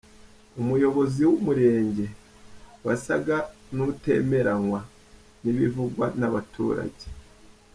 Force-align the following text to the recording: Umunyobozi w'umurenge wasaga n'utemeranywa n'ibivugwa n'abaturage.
Umunyobozi 0.59 1.19
w'umurenge 1.27 2.05
wasaga 2.85 3.37
n'utemeranywa 3.75 4.79
n'ibivugwa 5.43 6.05
n'abaturage. 6.19 7.05